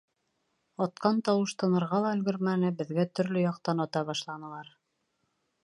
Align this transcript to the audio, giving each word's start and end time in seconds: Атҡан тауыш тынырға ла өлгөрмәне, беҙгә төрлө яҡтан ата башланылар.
Атҡан 0.85 1.19
тауыш 1.27 1.53
тынырға 1.63 1.99
ла 2.05 2.13
өлгөрмәне, 2.17 2.73
беҙгә 2.81 3.07
төрлө 3.19 3.45
яҡтан 3.47 3.87
ата 3.87 4.05
башланылар. 4.11 4.77